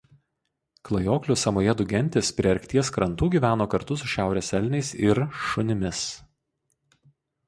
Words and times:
Klajoklių 0.87 1.35
samojedų 1.41 1.85
gentys 1.91 2.31
prie 2.37 2.49
Arkties 2.53 2.89
krantų 2.95 3.29
gyveno 3.35 3.67
kartu 3.75 3.97
su 4.03 4.09
šiaurės 4.15 4.49
elniais 4.61 4.89
ir 5.09 5.21
šunimis. 5.51 6.01